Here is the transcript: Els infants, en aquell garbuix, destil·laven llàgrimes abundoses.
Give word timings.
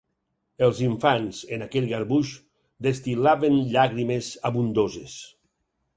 Els 0.67 0.79
infants, 0.85 1.41
en 1.57 1.65
aquell 1.65 1.85
garbuix, 1.91 2.31
destil·laven 2.87 3.61
llàgrimes 3.77 4.35
abundoses. 4.53 5.19